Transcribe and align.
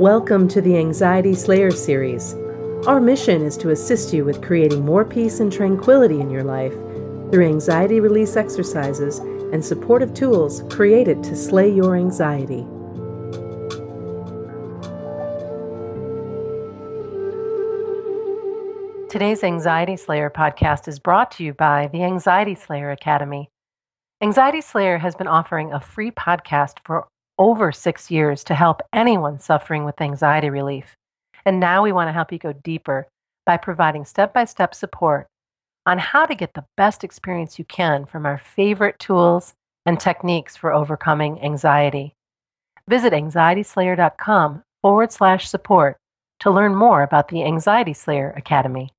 Welcome 0.00 0.48
to 0.48 0.60
the 0.60 0.76
Anxiety 0.76 1.36
Slayer 1.36 1.70
series. 1.70 2.34
Our 2.84 3.00
mission 3.00 3.42
is 3.42 3.56
to 3.58 3.70
assist 3.70 4.12
you 4.12 4.24
with 4.24 4.42
creating 4.42 4.84
more 4.84 5.04
peace 5.04 5.38
and 5.38 5.52
tranquility 5.52 6.20
in 6.20 6.30
your 6.30 6.42
life 6.42 6.72
through 7.30 7.46
anxiety 7.46 8.00
release 8.00 8.34
exercises 8.34 9.20
and 9.20 9.64
supportive 9.64 10.12
tools 10.12 10.64
created 10.68 11.22
to 11.22 11.36
slay 11.36 11.72
your 11.72 11.94
anxiety. 11.94 12.66
Today's 19.08 19.44
Anxiety 19.44 19.96
Slayer 19.96 20.28
podcast 20.28 20.88
is 20.88 20.98
brought 20.98 21.30
to 21.30 21.44
you 21.44 21.54
by 21.54 21.86
the 21.92 22.02
Anxiety 22.02 22.56
Slayer 22.56 22.90
Academy. 22.90 23.48
Anxiety 24.20 24.60
Slayer 24.60 24.98
has 24.98 25.14
been 25.14 25.28
offering 25.28 25.72
a 25.72 25.80
free 25.80 26.10
podcast 26.10 26.78
for 26.84 27.06
over 27.38 27.72
six 27.72 28.10
years 28.10 28.44
to 28.44 28.54
help 28.54 28.80
anyone 28.92 29.38
suffering 29.38 29.84
with 29.84 30.00
anxiety 30.00 30.50
relief. 30.50 30.96
And 31.44 31.60
now 31.60 31.82
we 31.82 31.92
want 31.92 32.08
to 32.08 32.12
help 32.12 32.32
you 32.32 32.38
go 32.38 32.52
deeper 32.52 33.06
by 33.46 33.56
providing 33.56 34.04
step 34.04 34.32
by 34.32 34.44
step 34.44 34.74
support 34.74 35.26
on 35.86 35.98
how 35.98 36.24
to 36.26 36.34
get 36.34 36.54
the 36.54 36.64
best 36.76 37.04
experience 37.04 37.58
you 37.58 37.64
can 37.64 38.06
from 38.06 38.24
our 38.24 38.38
favorite 38.38 38.98
tools 38.98 39.54
and 39.86 40.00
techniques 40.00 40.56
for 40.56 40.72
overcoming 40.72 41.42
anxiety. 41.42 42.14
Visit 42.88 43.12
anxietyslayer.com 43.12 44.62
forward 44.82 45.12
slash 45.12 45.48
support 45.48 45.96
to 46.40 46.50
learn 46.50 46.74
more 46.74 47.02
about 47.02 47.28
the 47.28 47.44
Anxiety 47.44 47.92
Slayer 47.92 48.32
Academy. 48.36 48.90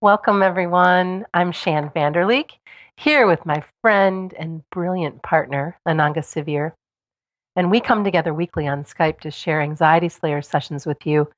Welcome, 0.00 0.42
everyone. 0.42 1.26
I'm 1.34 1.52
Shann 1.52 1.90
Vander 1.92 2.26
Leek, 2.26 2.52
here 2.96 3.26
with 3.26 3.44
my 3.44 3.62
friend 3.82 4.34
and 4.38 4.62
brilliant 4.70 5.22
partner, 5.22 5.78
Ananga 5.86 6.18
Sivyer. 6.18 6.72
And 7.54 7.70
we 7.70 7.80
come 7.80 8.04
together 8.04 8.34
weekly 8.34 8.66
on 8.66 8.84
Skype 8.84 9.20
to 9.20 9.30
share 9.30 9.60
Anxiety 9.60 10.08
Slayer 10.08 10.42
sessions 10.42 10.86
with 10.86 11.06
you 11.06 11.28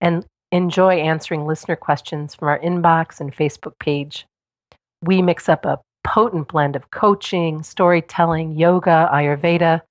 and 0.00 0.24
enjoy 0.52 0.94
answering 0.94 1.46
listener 1.46 1.76
questions 1.76 2.34
from 2.34 2.48
our 2.48 2.58
inbox 2.60 3.20
and 3.20 3.34
Facebook 3.34 3.78
page. 3.78 4.26
We 5.02 5.20
mix 5.22 5.48
up 5.48 5.64
a 5.64 5.80
potent 6.04 6.48
blend 6.48 6.76
of 6.76 6.90
coaching, 6.90 7.62
storytelling, 7.62 8.56
yoga, 8.56 9.10
Ayurveda, 9.12 9.82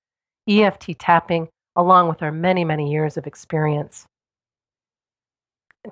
EFT 0.48 0.98
tapping, 0.98 1.48
along 1.76 2.08
with 2.08 2.22
our 2.22 2.32
many, 2.32 2.64
many 2.64 2.90
years 2.90 3.16
of 3.16 3.26
experience. 3.26 4.06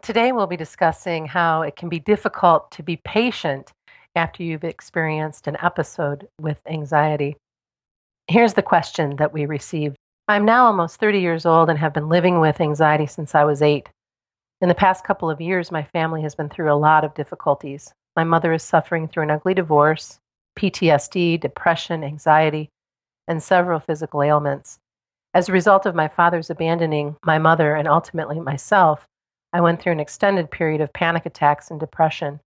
Today, 0.02 0.32
we'll 0.32 0.48
be 0.48 0.56
discussing 0.56 1.26
how 1.26 1.62
it 1.62 1.76
can 1.76 1.88
be 1.88 2.00
difficult 2.00 2.70
to 2.72 2.82
be 2.82 2.96
patient 2.96 3.72
after 4.14 4.42
you've 4.42 4.64
experienced 4.64 5.46
an 5.46 5.56
episode 5.62 6.28
with 6.40 6.60
anxiety. 6.66 7.36
Here's 8.28 8.54
the 8.54 8.62
question 8.62 9.16
that 9.16 9.32
we 9.32 9.46
received 9.46 9.96
I'm 10.26 10.44
now 10.44 10.66
almost 10.66 11.00
30 11.00 11.20
years 11.20 11.44
old 11.44 11.68
and 11.68 11.78
have 11.78 11.92
been 11.92 12.08
living 12.08 12.40
with 12.40 12.60
anxiety 12.60 13.06
since 13.06 13.34
I 13.34 13.44
was 13.44 13.60
eight. 13.60 13.90
In 14.60 14.68
the 14.68 14.74
past 14.74 15.04
couple 15.04 15.28
of 15.28 15.40
years, 15.40 15.70
my 15.70 15.82
family 15.82 16.22
has 16.22 16.34
been 16.34 16.48
through 16.48 16.72
a 16.72 16.74
lot 16.74 17.04
of 17.04 17.14
difficulties. 17.14 17.92
My 18.16 18.24
mother 18.24 18.52
is 18.52 18.62
suffering 18.62 19.06
through 19.06 19.24
an 19.24 19.30
ugly 19.30 19.52
divorce, 19.52 20.18
PTSD, 20.58 21.40
depression, 21.40 22.02
anxiety, 22.02 22.70
and 23.28 23.42
several 23.42 23.80
physical 23.80 24.22
ailments. 24.22 24.78
As 25.34 25.48
a 25.48 25.52
result 25.52 25.84
of 25.84 25.94
my 25.94 26.08
father's 26.08 26.48
abandoning 26.48 27.16
my 27.24 27.38
mother 27.38 27.74
and 27.74 27.88
ultimately 27.88 28.40
myself, 28.40 29.04
I 29.52 29.60
went 29.60 29.82
through 29.82 29.92
an 29.92 30.00
extended 30.00 30.50
period 30.50 30.80
of 30.80 30.92
panic 30.92 31.26
attacks 31.26 31.70
and 31.70 31.78
depression. 31.78 32.40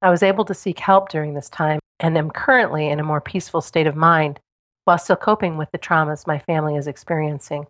I 0.00 0.10
was 0.10 0.22
able 0.22 0.44
to 0.44 0.54
seek 0.54 0.78
help 0.78 1.08
during 1.08 1.34
this 1.34 1.50
time 1.50 1.80
and 1.98 2.16
am 2.16 2.30
currently 2.30 2.88
in 2.88 3.00
a 3.00 3.04
more 3.04 3.20
peaceful 3.20 3.60
state 3.60 3.88
of 3.88 3.96
mind 3.96 4.38
while 4.84 4.96
still 4.96 5.16
coping 5.16 5.56
with 5.56 5.70
the 5.72 5.78
traumas 5.78 6.26
my 6.26 6.38
family 6.38 6.76
is 6.76 6.86
experiencing. 6.86 7.66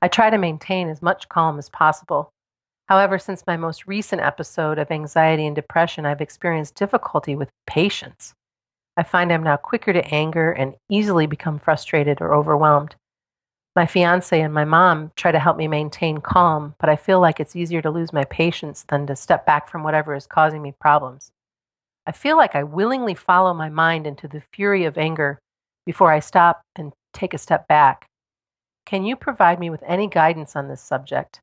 I 0.00 0.06
try 0.06 0.30
to 0.30 0.38
maintain 0.38 0.88
as 0.88 1.02
much 1.02 1.28
calm 1.28 1.58
as 1.58 1.68
possible. 1.68 2.30
However, 2.88 3.18
since 3.18 3.46
my 3.46 3.56
most 3.56 3.88
recent 3.88 4.22
episode 4.22 4.78
of 4.78 4.92
anxiety 4.92 5.46
and 5.46 5.56
depression, 5.56 6.06
I've 6.06 6.20
experienced 6.20 6.76
difficulty 6.76 7.34
with 7.34 7.50
patience. 7.66 8.34
I 8.96 9.02
find 9.02 9.32
I'm 9.32 9.42
now 9.42 9.56
quicker 9.56 9.92
to 9.92 10.14
anger 10.14 10.52
and 10.52 10.76
easily 10.88 11.26
become 11.26 11.58
frustrated 11.58 12.20
or 12.20 12.34
overwhelmed. 12.34 12.94
My 13.74 13.86
fiance 13.86 14.40
and 14.40 14.54
my 14.54 14.64
mom 14.64 15.10
try 15.16 15.32
to 15.32 15.40
help 15.40 15.56
me 15.56 15.66
maintain 15.66 16.18
calm, 16.18 16.76
but 16.78 16.88
I 16.88 16.94
feel 16.94 17.18
like 17.18 17.40
it's 17.40 17.56
easier 17.56 17.82
to 17.82 17.90
lose 17.90 18.12
my 18.12 18.24
patience 18.24 18.84
than 18.88 19.08
to 19.08 19.16
step 19.16 19.44
back 19.44 19.68
from 19.68 19.82
whatever 19.82 20.14
is 20.14 20.28
causing 20.28 20.62
me 20.62 20.72
problems. 20.78 21.32
I 22.06 22.12
feel 22.12 22.36
like 22.36 22.54
I 22.54 22.62
willingly 22.62 23.14
follow 23.14 23.54
my 23.54 23.70
mind 23.70 24.06
into 24.06 24.28
the 24.28 24.42
fury 24.52 24.84
of 24.84 24.98
anger 24.98 25.38
before 25.86 26.12
I 26.12 26.20
stop 26.20 26.62
and 26.76 26.92
take 27.12 27.32
a 27.32 27.38
step 27.38 27.66
back. 27.66 28.06
Can 28.84 29.04
you 29.04 29.16
provide 29.16 29.58
me 29.58 29.70
with 29.70 29.82
any 29.86 30.06
guidance 30.06 30.54
on 30.54 30.68
this 30.68 30.82
subject? 30.82 31.40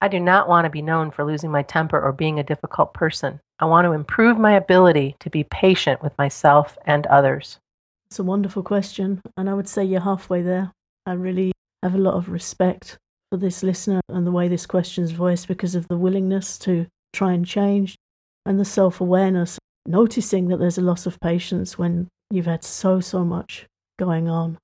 I 0.00 0.08
do 0.08 0.18
not 0.18 0.48
want 0.48 0.64
to 0.64 0.70
be 0.70 0.82
known 0.82 1.10
for 1.10 1.24
losing 1.24 1.50
my 1.50 1.62
temper 1.62 2.00
or 2.00 2.12
being 2.12 2.38
a 2.38 2.44
difficult 2.44 2.94
person. 2.94 3.40
I 3.58 3.66
want 3.66 3.84
to 3.84 3.92
improve 3.92 4.38
my 4.38 4.54
ability 4.54 5.16
to 5.20 5.30
be 5.30 5.44
patient 5.44 6.02
with 6.02 6.16
myself 6.18 6.76
and 6.86 7.06
others. 7.06 7.58
It's 8.06 8.18
a 8.18 8.24
wonderful 8.24 8.62
question, 8.62 9.20
and 9.36 9.48
I 9.48 9.54
would 9.54 9.68
say 9.68 9.84
you're 9.84 10.00
halfway 10.00 10.42
there. 10.42 10.72
I 11.06 11.12
really 11.12 11.52
have 11.82 11.94
a 11.94 11.98
lot 11.98 12.14
of 12.14 12.30
respect 12.30 12.98
for 13.30 13.36
this 13.36 13.62
listener 13.62 14.00
and 14.08 14.26
the 14.26 14.32
way 14.32 14.48
this 14.48 14.66
question 14.66 15.04
is 15.04 15.12
voiced 15.12 15.48
because 15.48 15.74
of 15.74 15.86
the 15.88 15.96
willingness 15.96 16.58
to 16.58 16.86
try 17.12 17.32
and 17.32 17.46
change 17.46 17.96
and 18.44 18.58
the 18.58 18.64
self 18.64 19.00
awareness, 19.00 19.58
noticing 19.86 20.48
that 20.48 20.58
there's 20.58 20.78
a 20.78 20.82
loss 20.82 21.06
of 21.06 21.20
patience 21.20 21.78
when 21.78 22.08
you've 22.30 22.46
had 22.46 22.64
so, 22.64 23.00
so 23.00 23.24
much 23.24 23.66
going 23.98 24.28
on. 24.28 24.58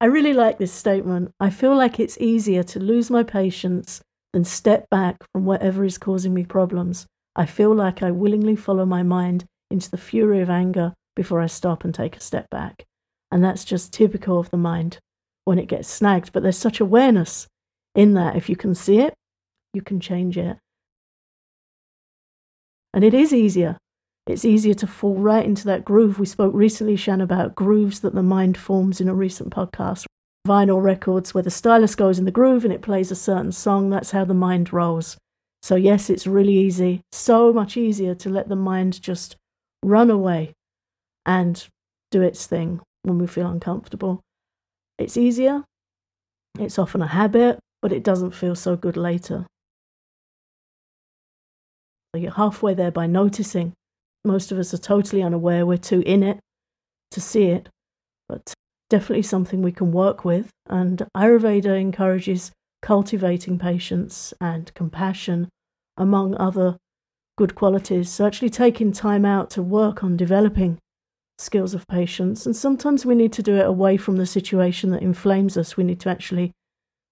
I 0.00 0.06
really 0.06 0.32
like 0.32 0.58
this 0.58 0.72
statement. 0.72 1.32
I 1.40 1.50
feel 1.50 1.74
like 1.74 1.98
it's 1.98 2.18
easier 2.18 2.62
to 2.62 2.78
lose 2.78 3.10
my 3.10 3.22
patience 3.22 4.00
than 4.32 4.44
step 4.44 4.88
back 4.90 5.16
from 5.32 5.44
whatever 5.44 5.84
is 5.84 5.98
causing 5.98 6.32
me 6.34 6.44
problems. 6.44 7.06
I 7.34 7.46
feel 7.46 7.74
like 7.74 8.02
I 8.02 8.10
willingly 8.10 8.56
follow 8.56 8.86
my 8.86 9.02
mind 9.02 9.44
into 9.70 9.90
the 9.90 9.96
fury 9.96 10.40
of 10.40 10.50
anger 10.50 10.94
before 11.16 11.40
I 11.40 11.46
stop 11.46 11.84
and 11.84 11.94
take 11.94 12.16
a 12.16 12.20
step 12.20 12.48
back. 12.50 12.84
And 13.30 13.42
that's 13.42 13.64
just 13.64 13.92
typical 13.92 14.38
of 14.38 14.50
the 14.50 14.56
mind 14.56 14.98
when 15.44 15.58
it 15.58 15.66
gets 15.66 15.88
snagged. 15.88 16.32
But 16.32 16.42
there's 16.42 16.56
such 16.56 16.80
awareness 16.80 17.48
in 17.94 18.14
that. 18.14 18.36
If 18.36 18.48
you 18.48 18.56
can 18.56 18.74
see 18.74 19.00
it, 19.00 19.14
you 19.74 19.82
can 19.82 20.00
change 20.00 20.38
it. 20.38 20.58
And 22.94 23.04
it 23.04 23.14
is 23.14 23.34
easier. 23.34 23.76
It's 24.28 24.44
easier 24.44 24.74
to 24.74 24.86
fall 24.86 25.14
right 25.14 25.44
into 25.44 25.64
that 25.64 25.86
groove. 25.86 26.18
We 26.18 26.26
spoke 26.26 26.52
recently, 26.54 26.96
Shann, 26.96 27.22
about 27.22 27.54
grooves 27.54 28.00
that 28.00 28.14
the 28.14 28.22
mind 28.22 28.58
forms 28.58 29.00
in 29.00 29.08
a 29.08 29.14
recent 29.14 29.50
podcast. 29.50 30.04
Vinyl 30.46 30.82
records 30.82 31.32
where 31.32 31.42
the 31.42 31.50
stylus 31.50 31.94
goes 31.94 32.18
in 32.18 32.26
the 32.26 32.30
groove 32.30 32.62
and 32.62 32.72
it 32.72 32.82
plays 32.82 33.10
a 33.10 33.16
certain 33.16 33.52
song. 33.52 33.88
That's 33.88 34.10
how 34.10 34.26
the 34.26 34.34
mind 34.34 34.70
rolls. 34.70 35.16
So, 35.62 35.76
yes, 35.76 36.10
it's 36.10 36.26
really 36.26 36.52
easy, 36.52 37.00
so 37.10 37.54
much 37.54 37.78
easier 37.78 38.14
to 38.16 38.28
let 38.28 38.48
the 38.48 38.56
mind 38.56 39.00
just 39.00 39.36
run 39.82 40.10
away 40.10 40.52
and 41.24 41.66
do 42.10 42.20
its 42.20 42.46
thing 42.46 42.80
when 43.02 43.18
we 43.18 43.26
feel 43.26 43.48
uncomfortable. 43.48 44.20
It's 44.98 45.16
easier, 45.16 45.64
it's 46.58 46.78
often 46.78 47.00
a 47.02 47.06
habit, 47.06 47.58
but 47.80 47.92
it 47.92 48.04
doesn't 48.04 48.32
feel 48.32 48.54
so 48.54 48.76
good 48.76 48.96
later. 48.96 49.46
You're 52.14 52.32
halfway 52.32 52.74
there 52.74 52.90
by 52.90 53.06
noticing. 53.06 53.72
Most 54.28 54.52
of 54.52 54.58
us 54.58 54.74
are 54.74 54.78
totally 54.78 55.22
unaware, 55.22 55.64
we're 55.64 55.78
too 55.78 56.02
in 56.04 56.22
it 56.22 56.38
to 57.12 57.20
see 57.20 57.44
it, 57.44 57.70
but 58.28 58.52
definitely 58.90 59.22
something 59.22 59.62
we 59.62 59.72
can 59.72 59.90
work 59.90 60.22
with. 60.22 60.50
And 60.68 61.06
Ayurveda 61.16 61.80
encourages 61.80 62.52
cultivating 62.82 63.58
patience 63.58 64.34
and 64.38 64.72
compassion, 64.74 65.48
among 65.96 66.36
other 66.36 66.76
good 67.38 67.54
qualities. 67.54 68.10
So, 68.10 68.26
actually 68.26 68.50
taking 68.50 68.92
time 68.92 69.24
out 69.24 69.48
to 69.52 69.62
work 69.62 70.04
on 70.04 70.18
developing 70.18 70.76
skills 71.38 71.72
of 71.72 71.86
patience. 71.86 72.44
And 72.44 72.54
sometimes 72.54 73.06
we 73.06 73.14
need 73.14 73.32
to 73.32 73.42
do 73.42 73.56
it 73.56 73.66
away 73.66 73.96
from 73.96 74.16
the 74.16 74.26
situation 74.26 74.90
that 74.90 75.02
inflames 75.02 75.56
us. 75.56 75.78
We 75.78 75.84
need 75.84 76.00
to 76.00 76.10
actually 76.10 76.52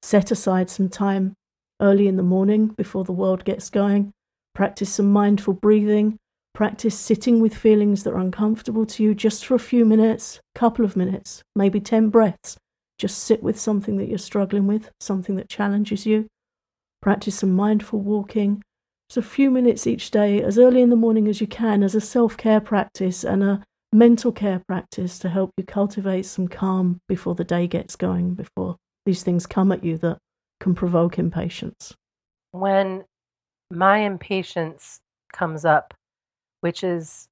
set 0.03 0.31
aside 0.31 0.69
some 0.69 0.91
time 0.91 1.33
early 1.81 2.09
in 2.09 2.17
the 2.17 2.23
morning 2.23 2.67
before 2.67 3.05
the 3.05 3.13
world 3.13 3.47
gets 3.47 3.71
going, 3.71 4.13
practice 4.55 4.93
some 4.93 5.11
mindful 5.11 5.55
breathing, 5.55 6.19
practice 6.57 6.99
sitting 6.99 7.39
with 7.39 7.55
feelings 7.55 8.03
that 8.03 8.15
are 8.15 8.19
uncomfortable 8.19 8.87
to 8.87 9.03
you 9.03 9.15
just 9.15 9.45
for 9.45 9.55
a 9.55 9.59
few 9.59 9.85
minutes, 9.85 10.41
couple 10.55 10.87
of 10.87 10.97
minutes, 10.97 11.43
maybe 11.55 11.79
10 11.79 12.09
breaths. 12.09 12.57
Just 12.97 13.25
sit 13.25 13.43
with 13.43 13.61
something 13.61 13.99
that 13.99 14.09
you're 14.09 14.17
struggling 14.17 14.67
with, 14.67 14.89
something 14.99 15.37
that 15.37 15.51
challenges 15.51 16.07
you. 16.07 16.27
Practice 17.03 17.35
some 17.35 17.53
mindful 17.53 18.01
walking, 18.01 18.63
just 19.11 19.19
a 19.19 19.23
few 19.23 19.51
minutes 19.51 19.87
each 19.87 20.11
day, 20.11 20.43
as 20.43 20.59
early 20.59 20.81
in 20.81 20.89
the 20.89 20.97
morning 20.97 21.29
as 21.29 21.43
you 21.43 21.47
can, 21.47 21.83
as 21.83 21.95
a 21.95 22.01
self 22.01 22.39
care 22.39 22.63
practice 22.63 23.23
and 23.23 23.45
a 23.45 23.63
mental 23.93 24.33
care 24.33 24.63
practice 24.67 25.19
to 25.19 25.29
help 25.29 25.51
you 25.59 25.65
cultivate 25.65 26.25
some 26.25 26.49
calm 26.49 26.99
before 27.07 27.35
the 27.35 27.45
day 27.45 27.67
gets 27.67 27.97
going, 27.97 28.33
before 28.33 28.77
these 29.05 29.23
things 29.23 29.47
come 29.47 29.73
at 29.73 29.85
you 29.85 29.99
that 29.99 30.17
can 30.61 30.75
provoke 30.75 31.19
impatience. 31.19 31.93
When 32.53 33.05
my 33.71 33.99
impatience 33.99 35.01
comes 35.35 35.67
up, 35.67 35.93
which 36.61 36.85
is 36.85 37.29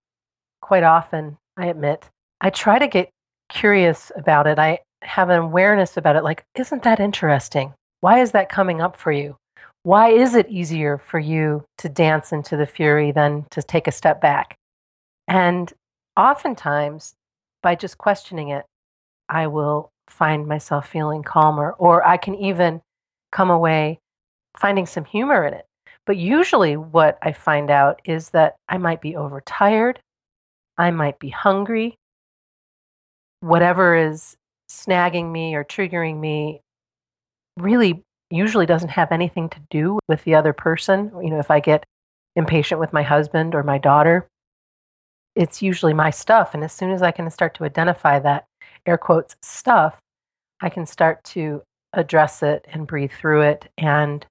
quite 0.61 0.83
often, 0.83 1.37
I 1.57 1.67
admit, 1.67 2.09
I 2.41 2.51
try 2.51 2.79
to 2.79 2.89
get 2.89 3.11
curious 3.49 4.11
about 4.17 4.47
it. 4.47 4.59
I 4.59 4.81
have 5.03 5.29
an 5.31 5.39
awareness 5.39 5.97
about 5.97 6.17
it 6.17 6.25
like, 6.25 6.45
isn't 6.55 6.83
that 6.83 7.01
interesting? 7.01 7.75
Why 8.01 8.21
is 8.21 8.33
that 8.33 8.49
coming 8.49 8.81
up 8.81 8.97
for 8.97 9.13
you? 9.13 9.37
Why 9.83 10.09
is 10.09 10.35
it 10.35 10.49
easier 10.49 10.99
for 10.99 11.19
you 11.19 11.65
to 11.79 11.89
dance 11.89 12.33
into 12.33 12.57
the 12.57 12.67
fury 12.67 13.13
than 13.13 13.47
to 13.51 13.63
take 13.63 13.87
a 13.87 13.93
step 13.93 14.21
back? 14.21 14.57
And 15.29 15.73
oftentimes, 16.17 17.15
by 17.63 17.75
just 17.75 17.99
questioning 17.99 18.49
it, 18.49 18.65
I 19.29 19.47
will 19.47 19.91
find 20.09 20.47
myself 20.47 20.89
feeling 20.89 21.23
calmer, 21.23 21.73
or 21.79 22.07
I 22.07 22.17
can 22.17 22.35
even 22.35 22.81
come 23.33 23.51
away 23.51 23.99
finding 24.57 24.87
some 24.87 25.05
humor 25.05 25.47
in 25.47 25.55
it. 25.55 25.67
But 26.07 26.17
usually, 26.17 26.77
what 26.77 27.19
I 27.23 27.33
find 27.33 27.71
out 27.71 28.01
is 28.05 28.31
that 28.31 28.57
I 28.69 28.79
might 28.79 29.01
be 29.01 29.17
overtired, 29.17 30.01
I 30.77 30.91
might 30.91 31.19
be 31.19 31.31
hungry, 31.31 31.97
whatever 33.41 33.95
is 33.95 34.37
snagging 34.71 35.31
me 35.31 35.55
or 35.55 35.65
triggering 35.65 36.19
me 36.19 36.61
really 37.59 38.03
usually 38.31 38.67
doesn't 38.67 38.89
have 38.89 39.13
anything 39.13 39.49
to 39.51 39.61
do 39.71 39.99
with 40.09 40.25
the 40.25 40.35
other 40.35 40.53
person. 40.53 41.13
You 41.23 41.31
know, 41.31 41.39
if 41.39 41.51
I 41.51 41.61
get 41.61 41.85
impatient 42.37 42.81
with 42.81 42.93
my 42.93 43.03
husband 43.03 43.55
or 43.55 43.63
my 43.63 43.79
daughter, 43.79 44.27
it's 45.37 45.63
usually 45.63 45.95
my 45.95 46.11
stuff. 46.11 46.55
And 46.55 46.65
as 46.65 46.73
soon 46.73 46.91
as 46.91 47.03
I 47.03 47.11
can 47.11 47.31
start 47.31 47.55
to 47.55 47.65
identify 47.65 48.19
that 48.21 48.47
air 48.87 48.99
quotes 48.99 49.37
stuff, 49.43 49.99
I 50.61 50.69
can 50.69 50.87
start 50.87 51.23
to 51.25 51.63
address 51.93 52.43
it 52.43 52.65
and 52.69 52.87
breathe 52.87 53.13
through 53.13 53.43
it 53.43 53.69
and 53.79 54.25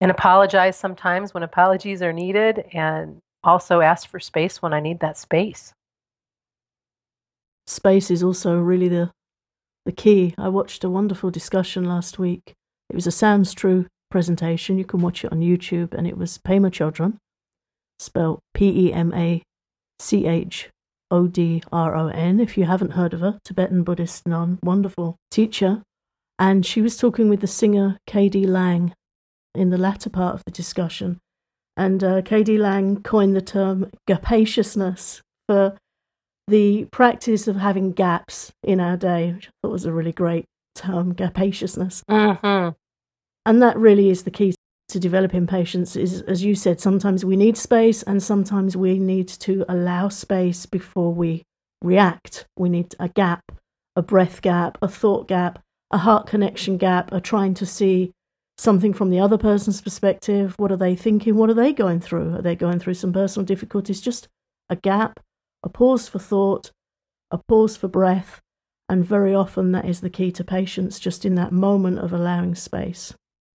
and 0.00 0.10
apologize 0.10 0.76
sometimes 0.76 1.34
when 1.34 1.42
apologies 1.42 2.02
are 2.02 2.12
needed 2.12 2.64
and 2.72 3.18
also 3.42 3.80
ask 3.80 4.08
for 4.08 4.20
space 4.20 4.62
when 4.62 4.72
I 4.72 4.80
need 4.80 5.00
that 5.00 5.18
space. 5.18 5.72
Space 7.66 8.10
is 8.10 8.22
also 8.22 8.58
really 8.58 8.88
the 8.88 9.10
the 9.84 9.92
key. 9.92 10.34
I 10.36 10.48
watched 10.48 10.84
a 10.84 10.90
wonderful 10.90 11.30
discussion 11.30 11.84
last 11.84 12.18
week. 12.18 12.52
It 12.90 12.94
was 12.94 13.06
a 13.06 13.10
Sounds 13.10 13.54
True 13.54 13.86
presentation. 14.10 14.78
You 14.78 14.84
can 14.84 15.00
watch 15.00 15.24
it 15.24 15.32
on 15.32 15.40
YouTube, 15.40 15.94
and 15.94 16.06
it 16.06 16.18
was 16.18 16.38
Pema 16.38 16.70
Chodron, 16.70 17.16
spelled 17.98 18.40
P 18.54 18.88
E 18.88 18.92
M 18.92 19.12
A 19.14 19.42
C 19.98 20.26
H 20.26 20.68
O 21.10 21.26
D 21.26 21.62
R 21.72 21.96
O 21.96 22.08
N. 22.08 22.40
If 22.40 22.58
you 22.58 22.64
haven't 22.64 22.92
heard 22.92 23.14
of 23.14 23.20
her, 23.20 23.38
Tibetan 23.44 23.82
Buddhist 23.82 24.26
nun, 24.26 24.58
wonderful 24.62 25.16
teacher. 25.30 25.82
And 26.38 26.64
she 26.64 26.80
was 26.80 26.96
talking 26.96 27.28
with 27.28 27.40
the 27.40 27.46
singer 27.46 27.98
K.D. 28.06 28.46
Lang 28.46 28.92
in 29.58 29.70
the 29.70 29.78
latter 29.78 30.10
part 30.10 30.34
of 30.34 30.44
the 30.44 30.50
discussion. 30.52 31.18
And 31.76 32.02
uh, 32.02 32.22
K.D. 32.22 32.58
Lang 32.58 33.02
coined 33.02 33.36
the 33.36 33.40
term 33.40 33.90
gapaciousness 34.06 35.22
for 35.48 35.76
the 36.48 36.86
practice 36.86 37.46
of 37.46 37.56
having 37.56 37.92
gaps 37.92 38.52
in 38.64 38.80
our 38.80 38.96
day, 38.96 39.32
which 39.32 39.48
I 39.48 39.50
thought 39.62 39.72
was 39.72 39.84
a 39.84 39.92
really 39.92 40.12
great 40.12 40.44
term, 40.74 41.14
gapaciousness. 41.14 42.02
Mm-hmm. 42.10 42.70
And 43.46 43.62
that 43.62 43.78
really 43.78 44.10
is 44.10 44.24
the 44.24 44.30
key 44.30 44.54
to 44.88 44.98
developing 44.98 45.46
patience 45.46 45.96
is 45.96 46.22
as 46.22 46.42
you 46.42 46.54
said 46.54 46.80
sometimes 46.80 47.22
we 47.22 47.36
need 47.36 47.58
space 47.58 48.02
and 48.04 48.22
sometimes 48.22 48.74
we 48.74 48.98
need 48.98 49.28
to 49.28 49.64
allow 49.68 50.08
space 50.08 50.64
before 50.64 51.12
we 51.12 51.42
react 51.82 52.46
we 52.56 52.70
need 52.70 52.94
a 52.98 53.08
gap 53.08 53.42
a 53.96 54.02
breath 54.02 54.40
gap 54.40 54.78
a 54.80 54.88
thought 54.88 55.28
gap 55.28 55.58
a 55.90 55.98
heart 55.98 56.26
connection 56.26 56.78
gap 56.78 57.12
a 57.12 57.20
trying 57.20 57.52
to 57.52 57.66
see 57.66 58.12
something 58.58 58.92
from 58.92 59.10
the 59.10 59.20
other 59.20 59.38
person's 59.38 59.80
perspective 59.80 60.54
what 60.58 60.70
are 60.70 60.76
they 60.76 60.94
thinking 60.94 61.36
what 61.36 61.48
are 61.48 61.54
they 61.54 61.72
going 61.72 62.00
through 62.00 62.34
are 62.34 62.42
they 62.42 62.56
going 62.56 62.78
through 62.78 62.94
some 62.94 63.12
personal 63.12 63.46
difficulties 63.46 64.00
just 64.00 64.28
a 64.68 64.76
gap 64.76 65.20
a 65.62 65.68
pause 65.68 66.08
for 66.08 66.18
thought, 66.18 66.70
a 67.30 67.38
pause 67.38 67.76
for 67.76 67.88
breath, 67.88 68.40
and 68.88 69.04
very 69.04 69.34
often 69.34 69.72
that 69.72 69.84
is 69.84 70.00
the 70.00 70.10
key 70.10 70.32
to 70.32 70.44
patience, 70.44 70.98
just 70.98 71.24
in 71.24 71.34
that 71.34 71.52
moment 71.52 71.98
of 71.98 72.12
allowing 72.12 72.54
space. 72.54 73.14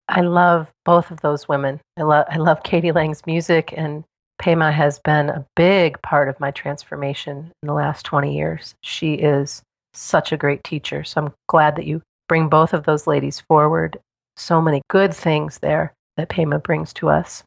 I 0.10 0.22
love 0.22 0.70
both 0.86 1.12
of 1.12 1.22
those 1.22 1.48
women. 1.48 1.80
I 1.98 2.04
love 2.04 2.26
I 2.30 2.38
love 2.38 2.64
K.D. 2.64 2.92
Lang's 2.92 3.26
music 3.26 3.74
and 3.76 4.04
Pema 4.42 4.74
has 4.74 5.00
been 5.00 5.30
a 5.30 5.46
big 5.56 6.02
part 6.02 6.28
of 6.28 6.40
my 6.40 6.52
transformation 6.52 7.52
in 7.62 7.68
the 7.68 7.74
last 7.74 8.06
20 8.06 8.36
years. 8.36 8.76
She 8.82 9.14
is 9.14 9.62
such 9.94 10.32
a 10.32 10.38
great 10.38 10.64
teacher. 10.64 11.04
So 11.04 11.22
I'm 11.22 11.34
glad 11.48 11.78
that 11.78 11.86
you 11.86 12.02
bring 12.28 12.50
both 12.50 12.74
of 12.74 12.84
those 12.84 13.08
ladies 13.08 13.40
forward. 13.40 13.98
So 14.36 14.62
many 14.62 14.82
good 14.90 15.14
things 15.14 15.60
there 15.60 15.94
that 16.18 16.30
Pema 16.30 16.62
brings 16.62 16.94
to 16.94 17.10
us. 17.10 17.44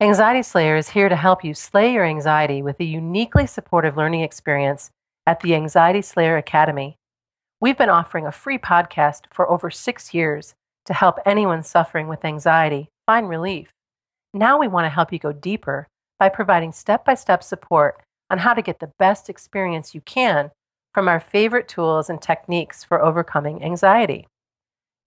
Anxiety 0.00 0.42
Slayer 0.42 0.76
is 0.76 0.90
here 0.90 1.08
to 1.08 1.16
help 1.16 1.44
you 1.44 1.54
slay 1.54 1.92
your 1.92 2.04
anxiety 2.04 2.62
with 2.62 2.80
a 2.80 2.84
uniquely 2.84 3.46
supportive 3.46 3.96
learning 3.96 4.22
experience 4.22 4.90
at 5.26 5.40
the 5.40 5.54
Anxiety 5.54 6.02
Slayer 6.02 6.36
Academy. 6.36 6.96
We've 7.60 7.78
been 7.78 7.88
offering 7.88 8.26
a 8.26 8.32
free 8.32 8.58
podcast 8.58 9.22
for 9.30 9.48
over 9.50 9.70
six 9.70 10.12
years 10.12 10.54
to 10.86 10.94
help 10.94 11.18
anyone 11.24 11.62
suffering 11.62 12.08
with 12.08 12.24
anxiety 12.24 12.88
find 13.06 13.28
relief. 13.28 13.70
Now 14.32 14.58
we 14.58 14.68
want 14.68 14.84
to 14.84 14.90
help 14.90 15.12
you 15.12 15.18
go 15.18 15.32
deeper 15.32 15.86
by 16.18 16.28
providing 16.28 16.72
step 16.72 17.04
by 17.04 17.14
step 17.14 17.42
support 17.42 18.02
on 18.30 18.38
how 18.38 18.54
to 18.54 18.62
get 18.62 18.80
the 18.80 18.92
best 18.98 19.30
experience 19.30 19.94
you 19.94 20.00
can 20.00 20.50
from 20.94 21.08
our 21.08 21.20
favorite 21.20 21.68
tools 21.68 22.08
and 22.08 22.22
techniques 22.22 22.84
for 22.84 23.02
overcoming 23.02 23.62
anxiety. 23.62 24.26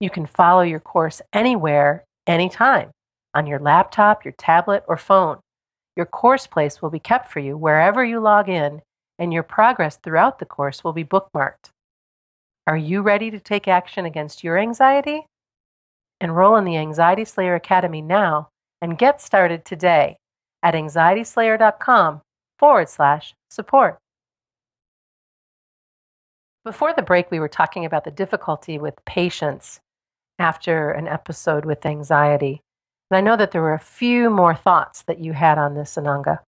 You 0.00 0.10
can 0.10 0.26
follow 0.26 0.62
your 0.62 0.80
course 0.80 1.20
anywhere, 1.32 2.04
anytime 2.26 2.90
on 3.34 3.46
your 3.46 3.58
laptop, 3.58 4.24
your 4.24 4.32
tablet, 4.32 4.84
or 4.88 4.96
phone. 4.96 5.38
Your 5.96 6.06
course 6.06 6.46
place 6.46 6.80
will 6.80 6.90
be 6.90 6.98
kept 6.98 7.30
for 7.30 7.40
you 7.40 7.56
wherever 7.56 8.04
you 8.04 8.20
log 8.20 8.48
in, 8.48 8.80
and 9.18 9.32
your 9.32 9.42
progress 9.42 9.96
throughout 9.96 10.38
the 10.38 10.46
course 10.46 10.84
will 10.84 10.92
be 10.92 11.04
bookmarked. 11.04 11.70
Are 12.66 12.76
you 12.76 13.02
ready 13.02 13.30
to 13.30 13.40
take 13.40 13.66
action 13.66 14.04
against 14.04 14.44
your 14.44 14.58
anxiety? 14.58 15.26
Enroll 16.20 16.56
in 16.56 16.64
the 16.64 16.76
Anxiety 16.76 17.24
Slayer 17.24 17.54
Academy 17.54 18.02
now 18.02 18.48
and 18.82 18.98
get 18.98 19.20
started 19.20 19.64
today 19.64 20.16
at 20.62 20.74
anxietyslayer.com 20.74 22.20
forward 22.58 22.88
slash 22.88 23.34
support. 23.50 23.98
Before 26.68 26.92
the 26.92 27.00
break, 27.00 27.30
we 27.30 27.40
were 27.40 27.48
talking 27.48 27.86
about 27.86 28.04
the 28.04 28.10
difficulty 28.10 28.78
with 28.78 29.02
patience 29.06 29.80
after 30.38 30.90
an 30.90 31.08
episode 31.08 31.64
with 31.64 31.86
anxiety. 31.86 32.60
And 33.10 33.16
I 33.16 33.22
know 33.22 33.38
that 33.38 33.52
there 33.52 33.62
were 33.62 33.72
a 33.72 33.78
few 33.78 34.28
more 34.28 34.54
thoughts 34.54 35.00
that 35.04 35.18
you 35.18 35.32
had 35.32 35.56
on 35.56 35.72
this, 35.72 35.94
Ananga. 35.94 36.40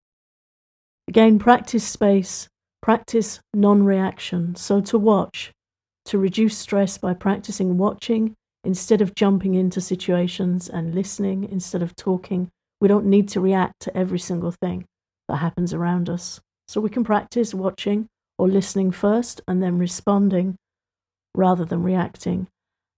Again, 1.09 1.39
practice 1.39 1.89
space, 1.89 2.49
practice 2.83 3.41
non 3.55 3.83
reaction. 3.83 4.57
So 4.57 4.83
to 4.83 4.99
watch, 4.99 5.53
to 6.05 6.19
reduce 6.19 6.59
stress 6.59 6.99
by 6.99 7.15
practicing 7.15 7.79
watching 7.79 8.35
instead 8.63 9.01
of 9.01 9.15
jumping 9.15 9.55
into 9.55 9.81
situations 9.81 10.69
and 10.69 10.95
listening 10.95 11.49
instead 11.51 11.81
of 11.81 11.97
talking. 11.97 12.51
We 12.79 12.89
don't 12.89 13.07
need 13.07 13.31
to 13.31 13.41
react 13.41 13.81
to 13.81 13.97
every 13.97 14.19
single 14.19 14.53
thing 14.53 14.85
that 15.29 15.37
happens 15.37 15.73
around 15.73 16.11
us. 16.11 16.43
So 16.69 16.79
we 16.83 16.91
can 16.91 17.05
practice 17.05 17.55
watching 17.55 18.07
or 18.41 18.49
listening 18.49 18.91
first 18.91 19.43
and 19.47 19.63
then 19.63 19.77
responding 19.77 20.57
rather 21.35 21.65
than 21.65 21.83
reacting. 21.83 22.49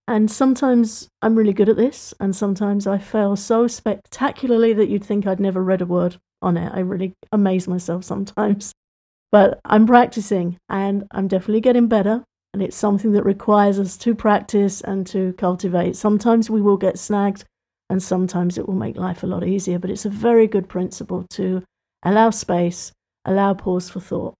And 0.07 0.31
sometimes 0.31 1.09
I'm 1.21 1.35
really 1.35 1.53
good 1.53 1.69
at 1.69 1.75
this, 1.75 2.13
and 2.19 2.35
sometimes 2.35 2.87
I 2.87 2.97
fail 2.97 3.35
so 3.35 3.67
spectacularly 3.67 4.73
that 4.73 4.89
you'd 4.89 5.03
think 5.03 5.27
I'd 5.27 5.39
never 5.39 5.61
read 5.61 5.81
a 5.81 5.85
word 5.85 6.17
on 6.41 6.57
it. 6.57 6.71
I 6.73 6.79
really 6.79 7.13
amaze 7.31 7.67
myself 7.67 8.03
sometimes. 8.03 8.73
But 9.31 9.59
I'm 9.65 9.87
practicing, 9.87 10.57
and 10.69 11.07
I'm 11.09 11.27
definitely 11.27 11.61
getting 11.61 11.87
better. 11.87 12.23
And 12.53 12.61
it's 12.61 12.77
something 12.77 13.13
that 13.13 13.23
requires 13.25 13.79
us 13.79 13.97
to 13.97 14.13
practice 14.13 14.79
and 14.81 15.07
to 15.07 15.33
cultivate. 15.39 15.95
Sometimes 15.95 16.51
we 16.51 16.61
will 16.61 16.77
get 16.77 16.99
snagged, 16.99 17.43
and 17.89 18.03
sometimes 18.03 18.59
it 18.59 18.67
will 18.67 18.75
make 18.75 18.95
life 18.95 19.23
a 19.23 19.25
lot 19.25 19.43
easier. 19.43 19.79
But 19.79 19.89
it's 19.89 20.05
a 20.05 20.09
very 20.11 20.45
good 20.45 20.69
principle 20.69 21.25
to 21.31 21.63
allow 22.03 22.29
space, 22.29 22.91
allow 23.25 23.55
pause 23.55 23.89
for 23.89 23.99
thought. 23.99 24.35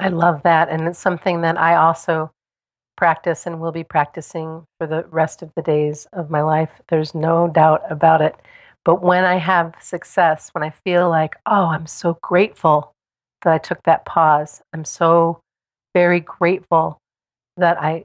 I 0.00 0.08
love 0.08 0.42
that. 0.44 0.68
And 0.68 0.88
it's 0.88 0.98
something 0.98 1.42
that 1.42 1.58
I 1.58 1.76
also 1.76 2.30
practice 2.96 3.46
and 3.46 3.60
will 3.60 3.72
be 3.72 3.84
practicing 3.84 4.64
for 4.78 4.86
the 4.86 5.04
rest 5.10 5.42
of 5.42 5.50
the 5.56 5.62
days 5.62 6.06
of 6.12 6.30
my 6.30 6.42
life. 6.42 6.70
There's 6.88 7.14
no 7.14 7.48
doubt 7.48 7.82
about 7.90 8.20
it. 8.20 8.34
But 8.84 9.02
when 9.02 9.24
I 9.24 9.36
have 9.36 9.74
success, 9.80 10.50
when 10.52 10.64
I 10.64 10.70
feel 10.70 11.08
like, 11.08 11.36
oh, 11.46 11.66
I'm 11.66 11.86
so 11.86 12.18
grateful 12.22 12.92
that 13.42 13.52
I 13.52 13.58
took 13.58 13.82
that 13.84 14.04
pause, 14.06 14.62
I'm 14.72 14.84
so 14.84 15.40
very 15.94 16.20
grateful 16.20 16.98
that 17.56 17.80
I 17.80 18.04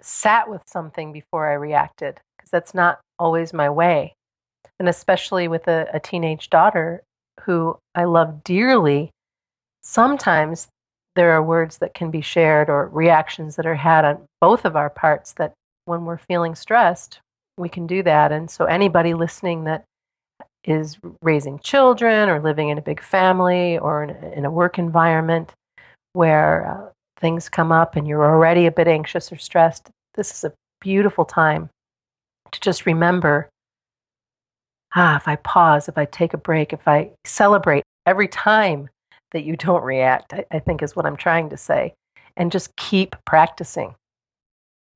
sat 0.00 0.50
with 0.50 0.62
something 0.66 1.12
before 1.12 1.48
I 1.48 1.54
reacted, 1.54 2.20
because 2.36 2.50
that's 2.50 2.74
not 2.74 3.00
always 3.18 3.52
my 3.52 3.70
way. 3.70 4.12
And 4.78 4.88
especially 4.88 5.48
with 5.48 5.66
a, 5.68 5.88
a 5.94 6.00
teenage 6.00 6.50
daughter 6.50 7.02
who 7.40 7.78
I 7.94 8.04
love 8.04 8.44
dearly, 8.44 9.10
sometimes 9.82 10.68
there 11.16 11.32
are 11.32 11.42
words 11.42 11.78
that 11.78 11.94
can 11.94 12.10
be 12.10 12.20
shared 12.20 12.70
or 12.70 12.88
reactions 12.88 13.56
that 13.56 13.66
are 13.66 13.74
had 13.74 14.04
on 14.04 14.22
both 14.40 14.64
of 14.64 14.76
our 14.76 14.90
parts 14.90 15.32
that 15.34 15.52
when 15.86 16.04
we're 16.04 16.18
feeling 16.18 16.54
stressed, 16.54 17.18
we 17.58 17.68
can 17.68 17.86
do 17.86 18.02
that. 18.02 18.32
And 18.32 18.50
so, 18.50 18.66
anybody 18.66 19.14
listening 19.14 19.64
that 19.64 19.84
is 20.64 20.98
raising 21.22 21.58
children 21.58 22.28
or 22.28 22.40
living 22.40 22.68
in 22.68 22.78
a 22.78 22.82
big 22.82 23.02
family 23.02 23.78
or 23.78 24.04
in 24.04 24.10
a, 24.10 24.30
in 24.32 24.44
a 24.44 24.50
work 24.50 24.78
environment 24.78 25.52
where 26.12 26.66
uh, 26.66 26.90
things 27.20 27.48
come 27.48 27.72
up 27.72 27.96
and 27.96 28.06
you're 28.06 28.24
already 28.24 28.66
a 28.66 28.72
bit 28.72 28.88
anxious 28.88 29.32
or 29.32 29.36
stressed, 29.36 29.88
this 30.14 30.32
is 30.32 30.44
a 30.44 30.52
beautiful 30.80 31.24
time 31.24 31.70
to 32.52 32.60
just 32.60 32.86
remember 32.86 33.48
ah, 34.96 35.16
if 35.16 35.28
I 35.28 35.36
pause, 35.36 35.88
if 35.88 35.98
I 35.98 36.06
take 36.06 36.34
a 36.34 36.38
break, 36.38 36.72
if 36.72 36.88
I 36.88 37.10
celebrate 37.24 37.84
every 38.06 38.28
time 38.28 38.88
that 39.32 39.44
you 39.44 39.56
don't 39.56 39.82
react, 39.82 40.32
I, 40.32 40.44
I 40.50 40.58
think 40.58 40.82
is 40.82 40.96
what 40.96 41.06
I'm 41.06 41.16
trying 41.16 41.50
to 41.50 41.56
say, 41.56 41.94
and 42.36 42.52
just 42.52 42.76
keep 42.76 43.16
practicing. 43.24 43.94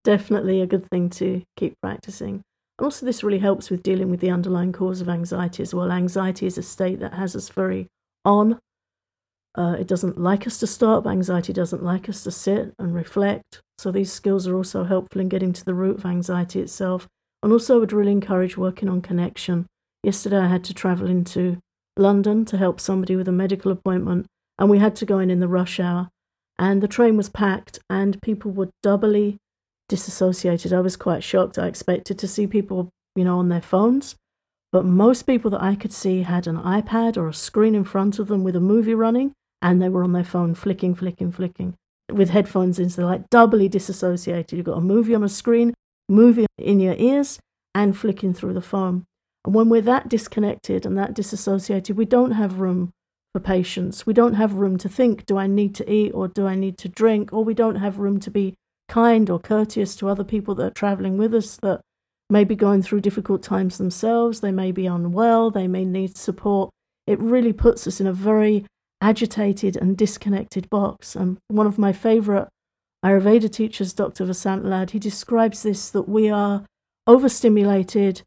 Definitely 0.05 0.61
a 0.61 0.67
good 0.67 0.87
thing 0.89 1.11
to 1.11 1.43
keep 1.57 1.75
practicing. 1.83 2.43
And 2.79 2.85
also, 2.85 3.05
this 3.05 3.23
really 3.23 3.39
helps 3.39 3.69
with 3.69 3.83
dealing 3.83 4.11
with 4.11 4.21
the 4.21 4.31
underlying 4.31 4.73
cause 4.73 5.01
of 5.01 5.09
anxiety 5.09 5.63
as 5.63 5.75
well. 5.75 5.93
Anxiety 5.93 6.47
is 6.47 6.57
a 6.57 6.63
state 6.63 7.01
that 7.01 7.15
has 7.15 7.37
us 7.37 7.51
very 7.51 7.87
on. 8.25 8.59
Uh, 9.55 9.77
it 9.79 9.87
doesn't 9.87 10.19
like 10.19 10.47
us 10.47 10.59
to 10.59 10.67
stop. 10.67 11.07
Anxiety 11.07 11.53
doesn't 11.53 11.83
like 11.83 12.09
us 12.09 12.23
to 12.23 12.31
sit 12.31 12.73
and 12.79 12.95
reflect. 12.95 13.61
So, 13.79 13.91
these 13.91 14.13
skills 14.13 14.47
are 14.47 14.57
also 14.57 14.85
helpful 14.85 15.21
in 15.21 15.29
getting 15.29 15.53
to 15.53 15.65
the 15.65 15.75
root 15.75 15.99
of 15.99 16.07
anxiety 16.07 16.61
itself. 16.61 17.07
And 17.43 17.53
also, 17.53 17.77
I 17.77 17.81
would 17.81 17.93
really 17.93 18.13
encourage 18.13 18.57
working 18.57 18.89
on 18.89 19.03
connection. 19.03 19.67
Yesterday, 20.03 20.39
I 20.39 20.49
had 20.49 20.65
to 20.65 20.75
travel 20.75 21.09
into 21.09 21.59
London 22.01 22.45
to 22.47 22.57
help 22.57 22.81
somebody 22.81 23.15
with 23.15 23.29
a 23.29 23.33
medical 23.33 23.71
appointment, 23.71 24.27
and 24.59 24.69
we 24.69 24.79
had 24.79 24.97
to 24.97 25.07
go 25.07 25.19
in 25.19 25.31
in 25.31 25.41
the 25.41 25.49
rush 25.49 25.79
hour. 25.79 26.09
And 26.59 26.83
the 26.83 26.89
train 26.89 27.17
was 27.17 27.29
packed, 27.29 27.79
and 27.89 28.21
people 28.23 28.51
were 28.51 28.71
doubly 28.83 29.39
disassociated. 29.89 30.73
I 30.73 30.81
was 30.81 30.97
quite 30.97 31.23
shocked. 31.23 31.59
I 31.59 31.67
expected 31.67 32.19
to 32.19 32.29
see 32.29 32.47
people, 32.47 32.89
you 33.15 33.25
know, 33.25 33.39
on 33.39 33.49
their 33.49 33.61
phones, 33.61 34.17
but 34.73 34.85
most 34.85 35.23
people 35.23 35.51
that 35.53 35.63
I 35.63 35.75
could 35.75 35.93
see 35.93 36.23
had 36.23 36.47
an 36.47 36.57
iPad 36.57 37.17
or 37.17 37.29
a 37.29 37.35
screen 37.35 37.75
in 37.75 37.85
front 37.85 38.19
of 38.19 38.29
them 38.29 38.45
with 38.45 38.57
a 38.57 38.61
movie 38.61 38.95
running, 38.95 39.33
and 39.63 39.81
they 39.81 39.89
were 39.89 40.05
on 40.05 40.13
their 40.13 40.25
phone 40.25 40.55
flicking, 40.55 40.95
flicking, 40.95 41.33
flicking 41.33 41.75
with 42.13 42.31
headphones 42.31 42.79
in. 42.79 42.91
So 42.91 43.03
they're 43.03 43.11
like 43.11 43.31
doubly 43.31 43.69
disassociated. 43.69 44.57
You've 44.57 44.67
got 44.67 44.79
a 44.79 44.83
movie 44.83 45.15
on 45.15 45.25
a 45.25 45.29
screen, 45.29 45.75
movie 46.09 46.47
in 46.59 46.81
your 46.81 46.95
ears, 46.95 47.39
and 47.75 47.97
flicking 47.97 48.35
through 48.35 48.55
the 48.55 48.63
phone. 48.63 49.05
And 49.45 49.55
when 49.55 49.69
we're 49.69 49.81
that 49.83 50.09
disconnected 50.09 50.85
and 50.85 50.99
that 50.99 51.15
disassociated, 51.15 51.97
we 51.97 52.05
don't 52.05 52.33
have 52.33 52.61
room 52.61 52.93
for 53.33 53.41
patience. 53.41 54.07
We 54.07 54.13
don't 54.13 54.35
have 54.35 54.55
room 54.55 54.77
to 54.79 54.89
think, 54.89 55.25
do 55.27 55.39
I 55.39 55.47
need 55.47 55.75
to 55.77 55.91
eat 55.91 56.13
or 56.13 56.29
do 56.29 56.47
I 56.47 56.55
need 56.55 56.77
to 56.79 56.89
drink? 56.89 57.33
Or 57.33 57.45
we 57.45 57.55
don't 57.55 57.77
have 57.77 57.99
room 57.99 58.21
to 58.21 58.31
be 58.31 58.55
kind 58.89 59.31
or 59.31 59.39
courteous 59.39 59.95
to 59.97 60.09
other 60.09 60.25
people 60.25 60.55
that 60.57 60.67
are 60.67 60.71
traveling 60.71 61.17
with 61.17 61.35
us 61.35 61.57
that 61.57 61.81
may 62.29 62.45
be 62.45 62.57
going 62.57 62.83
through 62.83 63.01
difficult 63.01 63.43
times 63.43 63.79
themselves. 63.79 64.41
They 64.41 64.53
may 64.53 64.73
be 64.73 64.87
unwell. 64.87 65.51
They 65.51 65.69
may 65.69 65.85
need 65.85 66.17
support. 66.17 66.71
It 67.07 67.19
really 67.19 67.53
puts 67.53 67.87
us 67.87 68.01
in 68.01 68.07
a 68.07 68.13
very 68.13 68.67
agitated 69.01 69.77
and 69.77 69.97
disconnected 69.97 70.69
box. 70.69 71.17
And 71.17 71.39
one 71.49 71.67
of 71.67 71.79
my 71.79 71.93
favorite 71.93 72.49
Ayurveda 73.05 73.51
teachers, 73.51 73.95
Dr. 73.95 74.27
Vasant 74.27 74.65
Lad, 74.65 74.91
he 74.91 74.99
describes 74.99 75.63
this 75.63 75.89
that 75.91 76.09
we 76.09 76.29
are 76.29 76.67
overstimulated 77.07 78.23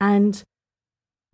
and 0.00 0.42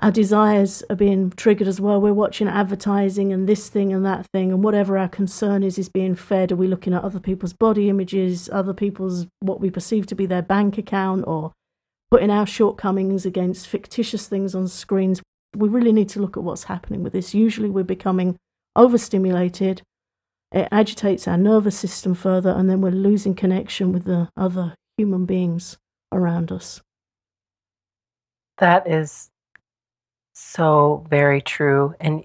our 0.03 0.11
desires 0.11 0.83
are 0.91 0.97
being 0.97 1.31
triggered 1.31 1.69
as 1.69 1.81
well. 1.81 2.01
We're 2.01 2.13
watching 2.13 2.49
advertising 2.49 3.33
and 3.33 3.49
this 3.49 3.69
thing 3.69 3.93
and 3.93 4.05
that 4.05 4.27
thing, 4.33 4.51
and 4.51 4.63
whatever 4.63 4.99
our 4.99 5.09
concern 5.09 5.63
is, 5.63 5.79
is 5.79 5.89
being 5.89 6.17
fed. 6.17 6.51
Are 6.51 6.57
we 6.57 6.67
looking 6.67 6.93
at 6.93 7.05
other 7.05 7.21
people's 7.21 7.53
body 7.53 7.89
images, 7.89 8.51
other 8.53 8.75
people's 8.75 9.29
what 9.39 9.61
we 9.61 9.71
perceive 9.71 10.07
to 10.07 10.17
be 10.17 10.27
their 10.27 10.43
bank 10.43 10.77
account, 10.77 11.25
or 11.29 11.53
putting 12.11 12.31
our 12.31 12.47
shortcomings 12.47 13.25
against 13.25 13.69
fictitious 13.69 14.27
things 14.27 14.57
on 14.57 14.67
screens? 14.67 15.23
We 15.57 15.69
really 15.69 15.93
need 15.93 16.09
to 16.11 16.21
look 16.21 16.37
at 16.37 16.43
what's 16.43 16.65
happening 16.65 17.05
with 17.05 17.13
this. 17.13 17.33
Usually, 17.33 17.71
we're 17.71 17.85
becoming 17.85 18.37
overstimulated. 18.75 19.83
It 20.51 20.67
agitates 20.73 21.29
our 21.29 21.39
nervous 21.39 21.79
system 21.79 22.15
further, 22.15 22.51
and 22.51 22.69
then 22.69 22.81
we're 22.81 22.91
losing 22.91 23.37
connection 23.37 23.93
with 23.93 24.05
the 24.05 24.29
other 24.37 24.75
human 24.97 25.27
beings 25.27 25.79
around 26.11 26.51
us. 26.51 26.83
That 28.59 28.91
is 28.91 29.31
so 30.35 31.05
very 31.09 31.41
true. 31.41 31.95
And 32.01 32.25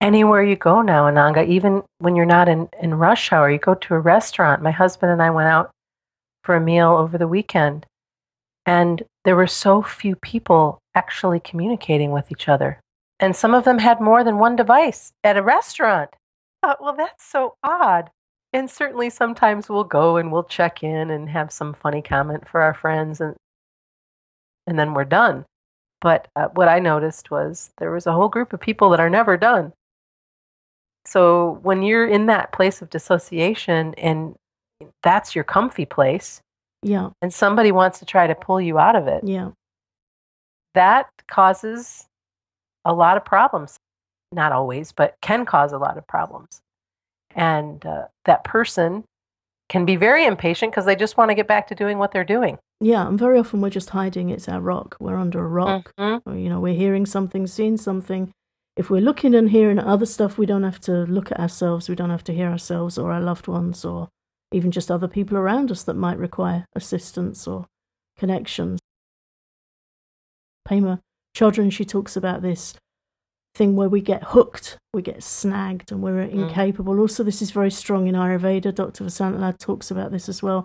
anywhere 0.00 0.42
you 0.42 0.56
go 0.56 0.82
now, 0.82 1.04
Ananga, 1.04 1.46
even 1.46 1.82
when 1.98 2.16
you're 2.16 2.26
not 2.26 2.48
in, 2.48 2.68
in 2.80 2.94
rush 2.94 3.32
hour, 3.32 3.50
you 3.50 3.58
go 3.58 3.74
to 3.74 3.94
a 3.94 4.00
restaurant. 4.00 4.62
My 4.62 4.70
husband 4.70 5.12
and 5.12 5.22
I 5.22 5.30
went 5.30 5.48
out 5.48 5.70
for 6.44 6.54
a 6.54 6.60
meal 6.60 6.90
over 6.90 7.18
the 7.18 7.28
weekend, 7.28 7.84
and 8.64 9.02
there 9.24 9.36
were 9.36 9.46
so 9.46 9.82
few 9.82 10.16
people 10.16 10.78
actually 10.94 11.40
communicating 11.40 12.10
with 12.12 12.30
each 12.32 12.48
other. 12.48 12.80
And 13.20 13.34
some 13.34 13.54
of 13.54 13.64
them 13.64 13.78
had 13.78 14.00
more 14.00 14.22
than 14.22 14.38
one 14.38 14.56
device 14.56 15.12
at 15.24 15.36
a 15.36 15.42
restaurant. 15.42 16.10
Thought, 16.62 16.82
well, 16.82 16.94
that's 16.94 17.24
so 17.24 17.54
odd. 17.62 18.10
And 18.52 18.70
certainly 18.70 19.10
sometimes 19.10 19.68
we'll 19.68 19.84
go 19.84 20.16
and 20.16 20.32
we'll 20.32 20.44
check 20.44 20.82
in 20.82 21.10
and 21.10 21.28
have 21.28 21.52
some 21.52 21.74
funny 21.74 22.00
comment 22.00 22.48
for 22.48 22.62
our 22.62 22.74
friends 22.74 23.20
and 23.20 23.36
and 24.66 24.78
then 24.78 24.92
we're 24.92 25.04
done. 25.04 25.46
But 26.00 26.28
uh, 26.36 26.48
what 26.54 26.68
I 26.68 26.78
noticed 26.78 27.30
was 27.30 27.70
there 27.78 27.90
was 27.90 28.06
a 28.06 28.12
whole 28.12 28.28
group 28.28 28.52
of 28.52 28.60
people 28.60 28.90
that 28.90 29.00
are 29.00 29.10
never 29.10 29.36
done. 29.36 29.72
So 31.06 31.58
when 31.62 31.82
you're 31.82 32.06
in 32.06 32.26
that 32.26 32.52
place 32.52 32.82
of 32.82 32.90
dissociation 32.90 33.94
and 33.94 34.34
that's 35.02 35.34
your 35.34 35.44
comfy 35.44 35.86
place, 35.86 36.40
yeah, 36.82 37.10
and 37.22 37.32
somebody 37.32 37.72
wants 37.72 37.98
to 37.98 38.04
try 38.04 38.26
to 38.26 38.34
pull 38.34 38.60
you 38.60 38.78
out 38.78 38.94
of 38.94 39.08
it, 39.08 39.24
yeah, 39.24 39.50
that 40.74 41.08
causes 41.26 42.06
a 42.84 42.92
lot 42.92 43.16
of 43.16 43.24
problems. 43.24 43.76
Not 44.30 44.52
always, 44.52 44.92
but 44.92 45.16
can 45.22 45.46
cause 45.46 45.72
a 45.72 45.78
lot 45.78 45.96
of 45.96 46.06
problems. 46.06 46.60
And 47.34 47.84
uh, 47.86 48.08
that 48.26 48.44
person 48.44 49.04
can 49.68 49.84
be 49.84 49.96
very 49.96 50.24
impatient 50.24 50.72
because 50.72 50.86
they 50.86 50.96
just 50.96 51.16
want 51.16 51.30
to 51.30 51.34
get 51.34 51.46
back 51.46 51.68
to 51.68 51.74
doing 51.74 51.98
what 51.98 52.12
they're 52.12 52.24
doing. 52.24 52.58
Yeah, 52.80 53.06
and 53.06 53.18
very 53.18 53.38
often 53.38 53.60
we're 53.60 53.70
just 53.70 53.90
hiding. 53.90 54.30
It's 54.30 54.48
our 54.48 54.60
rock. 54.60 54.96
We're 54.98 55.16
under 55.16 55.44
a 55.44 55.48
rock. 55.48 55.92
Mm-hmm. 55.98 56.28
Or, 56.28 56.36
you 56.36 56.48
know, 56.48 56.60
we're 56.60 56.74
hearing 56.74 57.06
something, 57.06 57.46
seeing 57.46 57.76
something. 57.76 58.32
If 58.76 58.88
we're 58.90 59.00
looking 59.00 59.34
and 59.34 59.50
hearing 59.50 59.78
other 59.78 60.06
stuff, 60.06 60.38
we 60.38 60.46
don't 60.46 60.62
have 60.62 60.80
to 60.82 61.04
look 61.04 61.32
at 61.32 61.40
ourselves. 61.40 61.88
We 61.88 61.96
don't 61.96 62.10
have 62.10 62.24
to 62.24 62.34
hear 62.34 62.48
ourselves 62.48 62.96
or 62.96 63.12
our 63.12 63.20
loved 63.20 63.48
ones 63.48 63.84
or 63.84 64.08
even 64.52 64.70
just 64.70 64.90
other 64.90 65.08
people 65.08 65.36
around 65.36 65.70
us 65.70 65.82
that 65.82 65.94
might 65.94 66.16
require 66.16 66.64
assistance 66.74 67.46
or 67.46 67.66
connections. 68.16 68.78
Pema 70.66 71.00
Chodron, 71.36 71.72
she 71.72 71.84
talks 71.84 72.16
about 72.16 72.40
this 72.42 72.74
thing 73.58 73.76
where 73.76 73.88
we 73.88 74.00
get 74.00 74.22
hooked, 74.22 74.78
we 74.94 75.02
get 75.02 75.22
snagged, 75.22 75.92
and 75.92 76.00
we're 76.00 76.26
mm. 76.26 76.32
incapable. 76.32 76.98
Also, 77.00 77.24
this 77.24 77.42
is 77.42 77.50
very 77.50 77.70
strong 77.70 78.06
in 78.06 78.14
Ayurveda. 78.14 78.74
Dr. 78.74 79.04
Vasant 79.04 79.58
talks 79.58 79.90
about 79.90 80.12
this 80.12 80.28
as 80.28 80.42
well. 80.42 80.64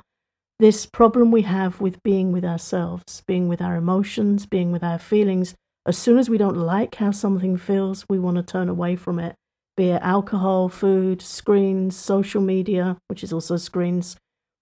This 0.59 0.85
problem 0.85 1.31
we 1.31 1.41
have 1.41 1.81
with 1.81 2.01
being 2.03 2.31
with 2.31 2.45
ourselves, 2.45 3.23
being 3.27 3.49
with 3.49 3.61
our 3.61 3.75
emotions, 3.75 4.45
being 4.45 4.71
with 4.71 4.83
our 4.83 4.99
feelings. 4.99 5.55
As 5.85 5.97
soon 5.97 6.17
as 6.17 6.29
we 6.29 6.37
don't 6.37 6.55
like 6.55 6.95
how 6.95 7.11
something 7.11 7.57
feels, 7.57 8.05
we 8.07 8.19
want 8.19 8.37
to 8.37 8.43
turn 8.43 8.69
away 8.69 8.95
from 8.95 9.19
it. 9.19 9.35
Be 9.75 9.89
it 9.89 10.01
alcohol, 10.03 10.69
food, 10.69 11.21
screens, 11.21 11.97
social 11.97 12.41
media, 12.41 12.97
which 13.07 13.23
is 13.23 13.33
also 13.33 13.57
screens, 13.57 14.15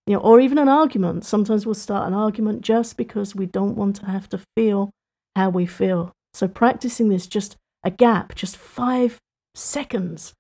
you 0.08 0.16
know, 0.16 0.22
or 0.22 0.40
even 0.40 0.58
an 0.58 0.70
argument. 0.70 1.26
Sometimes 1.26 1.66
we'll 1.66 1.76
start 1.76 2.08
an 2.08 2.14
argument 2.14 2.62
just 2.62 2.96
because 2.96 3.36
we 3.36 3.46
don't 3.46 3.76
want 3.76 3.98
to 3.98 4.06
have 4.06 4.30
to 4.30 4.40
feel 4.56 4.90
how 5.36 5.50
we 5.50 5.66
feel. 5.66 6.14
So 6.34 6.48
practicing 6.48 7.10
this 7.10 7.28
just 7.28 7.58
a 7.84 7.92
gap, 7.92 8.36
just 8.36 8.58
five 8.58 9.18
seconds, 9.56 10.34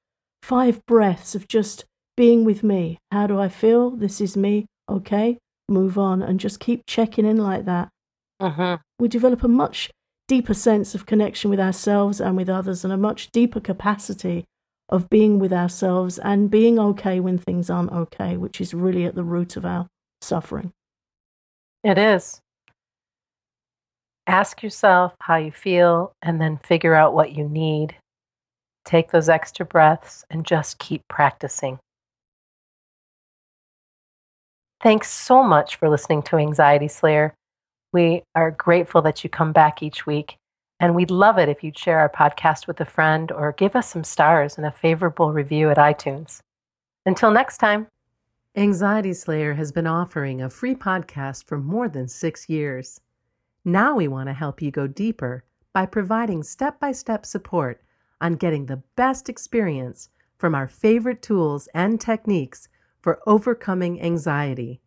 five 0.43 0.85
breaths 0.85 1.35
of 1.35 1.47
just 1.47 1.85
being 2.17 2.45
with 2.45 2.63
me. 2.63 2.97
How 3.11 3.27
do 3.27 3.39
I 3.39 3.49
feel? 3.49 3.91
This 3.91 4.21
is 4.21 4.35
me. 4.37 4.65
Okay, 4.89 5.37
move 5.69 5.97
on 5.97 6.21
and 6.21 6.39
just 6.39 6.59
keep 6.59 6.83
checking 6.85 7.25
in 7.25 7.37
like 7.37 7.65
that. 7.65 7.89
Uh-huh. 8.39 8.77
We 8.99 9.07
develop 9.07 9.43
a 9.43 9.47
much 9.47 9.89
deeper 10.27 10.53
sense 10.53 10.95
of 10.95 11.05
connection 11.05 11.49
with 11.49 11.59
ourselves 11.59 12.19
and 12.19 12.35
with 12.35 12.49
others, 12.49 12.83
and 12.83 12.93
a 12.93 12.97
much 12.97 13.31
deeper 13.31 13.59
capacity 13.59 14.45
of 14.89 15.09
being 15.09 15.39
with 15.39 15.53
ourselves 15.53 16.19
and 16.19 16.51
being 16.51 16.77
okay 16.77 17.19
when 17.19 17.37
things 17.37 17.69
aren't 17.69 17.91
okay, 17.91 18.35
which 18.35 18.59
is 18.59 18.73
really 18.73 19.05
at 19.05 19.15
the 19.15 19.23
root 19.23 19.55
of 19.55 19.65
our 19.65 19.87
suffering. 20.21 20.73
It 21.83 21.97
is. 21.97 22.40
Ask 24.27 24.61
yourself 24.61 25.13
how 25.19 25.37
you 25.37 25.51
feel 25.51 26.13
and 26.21 26.39
then 26.39 26.59
figure 26.63 26.93
out 26.93 27.13
what 27.13 27.33
you 27.33 27.47
need. 27.47 27.95
Take 28.85 29.11
those 29.11 29.29
extra 29.29 29.65
breaths 29.65 30.25
and 30.29 30.45
just 30.45 30.79
keep 30.79 31.01
practicing. 31.07 31.79
Thanks 34.81 35.11
so 35.11 35.43
much 35.43 35.75
for 35.75 35.89
listening 35.89 36.23
to 36.23 36.37
Anxiety 36.37 36.87
Slayer. 36.87 37.33
We 37.93 38.23
are 38.35 38.51
grateful 38.51 39.01
that 39.03 39.23
you 39.23 39.29
come 39.29 39.51
back 39.51 39.83
each 39.83 40.05
week, 40.05 40.37
and 40.79 40.95
we'd 40.95 41.11
love 41.11 41.37
it 41.37 41.49
if 41.49 41.63
you'd 41.63 41.77
share 41.77 41.99
our 41.99 42.09
podcast 42.09 42.65
with 42.65 42.81
a 42.81 42.85
friend 42.85 43.31
or 43.31 43.51
give 43.53 43.75
us 43.75 43.89
some 43.89 44.03
stars 44.03 44.57
and 44.57 44.65
a 44.65 44.71
favorable 44.71 45.33
review 45.33 45.69
at 45.69 45.77
iTunes. 45.77 46.39
Until 47.05 47.31
next 47.31 47.57
time. 47.57 47.87
Anxiety 48.57 49.13
Slayer 49.13 49.53
has 49.53 49.71
been 49.71 49.87
offering 49.87 50.41
a 50.41 50.49
free 50.49 50.75
podcast 50.75 51.47
for 51.47 51.57
more 51.57 51.87
than 51.87 52.07
six 52.07 52.49
years. 52.49 52.99
Now 53.63 53.95
we 53.95 54.07
want 54.07 54.27
to 54.27 54.33
help 54.33 54.61
you 54.61 54.71
go 54.71 54.87
deeper 54.87 55.43
by 55.71 55.85
providing 55.85 56.41
step 56.41 56.79
by 56.79 56.91
step 56.91 57.25
support 57.25 57.81
on 58.19 58.33
getting 58.33 58.65
the 58.65 58.81
best 58.95 59.29
experience 59.29 60.09
from 60.37 60.55
our 60.55 60.67
favorite 60.67 61.21
tools 61.21 61.69
and 61.73 62.01
techniques 62.01 62.67
for 62.99 63.21
overcoming 63.27 64.01
anxiety. 64.01 64.81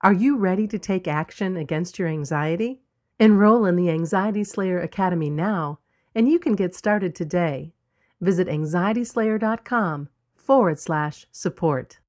Are 0.00 0.12
you 0.12 0.36
ready 0.36 0.66
to 0.66 0.78
take 0.78 1.06
action 1.06 1.56
against 1.56 2.00
your 2.00 2.08
anxiety? 2.08 2.80
Enroll 3.20 3.64
in 3.64 3.76
the 3.76 3.90
Anxiety 3.90 4.42
Slayer 4.42 4.80
Academy 4.80 5.30
now, 5.30 5.78
and 6.12 6.28
you 6.28 6.40
can 6.40 6.56
get 6.56 6.74
started 6.74 7.14
today. 7.14 7.72
Visit 8.20 8.48
anxietyslayer.com 8.48 10.08
forward 10.34 10.80
slash 10.80 11.26
support. 11.30 11.99